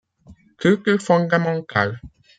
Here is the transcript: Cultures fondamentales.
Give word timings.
Cultures 0.57 0.97
fondamentales. 1.03 1.99